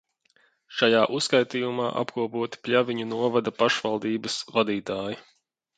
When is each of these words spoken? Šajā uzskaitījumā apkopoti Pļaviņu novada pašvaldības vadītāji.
Šajā 0.77 1.01
uzskaitījumā 1.17 1.89
apkopoti 2.03 2.63
Pļaviņu 2.65 3.09
novada 3.13 3.57
pašvaldības 3.61 4.43
vadītāji. 4.59 5.25